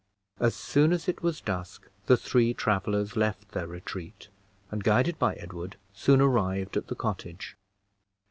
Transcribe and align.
As 0.39 0.55
soon 0.55 0.93
as 0.93 1.07
it 1.07 1.21
was 1.21 1.41
dusk 1.41 1.87
the 2.07 2.17
three 2.17 2.55
travelers 2.55 3.15
left 3.15 3.49
their 3.51 3.67
retreat, 3.67 4.29
and, 4.71 4.83
guided 4.83 5.19
by 5.19 5.35
Edward, 5.35 5.75
soon 5.93 6.19
arrived 6.21 6.75
at 6.75 6.87
the 6.87 6.95
cottage. 6.95 7.55